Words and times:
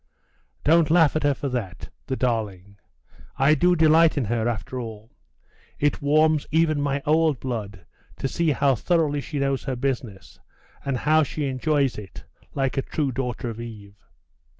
'Don't 0.63 0.89
laugh 0.89 1.15
at 1.15 1.21
her 1.21 1.35
for 1.35 1.47
that, 1.47 1.89
the 2.07 2.15
darling! 2.15 2.75
I 3.37 3.53
do 3.53 3.75
delight 3.75 4.17
in 4.17 4.25
her, 4.25 4.47
after 4.49 4.79
all. 4.79 5.11
It 5.77 6.01
warms 6.01 6.47
even 6.49 6.81
my 6.81 7.03
old 7.05 7.39
blood 7.39 7.85
to 8.17 8.27
see 8.27 8.49
how 8.49 8.73
thoroughly 8.73 9.21
she 9.21 9.37
knows 9.37 9.65
her 9.65 9.75
business, 9.75 10.39
and 10.83 10.97
how 10.97 11.21
she 11.21 11.45
enjoys 11.45 11.99
it, 11.99 12.25
like 12.55 12.77
a 12.77 12.81
true 12.81 13.11
daughter 13.11 13.47
of 13.51 13.61
Eve. 13.61 14.03